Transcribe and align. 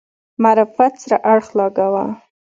معرفت 0.41 0.93
سره 1.03 1.17
اړخ 1.31 1.47
لګاوه. 1.59 2.05